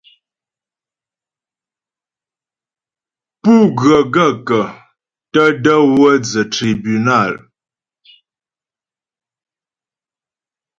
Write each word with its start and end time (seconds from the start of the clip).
Pú 3.41 3.53
ghə́ 3.79 3.99
gaə̂kə́ 4.13 4.65
tə 5.31 5.43
də̀ 5.63 5.77
wə́ 5.97 6.13
dzə́ 6.25 6.45
tribúnal? 6.53 7.33